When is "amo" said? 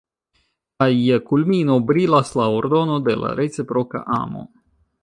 4.23-4.47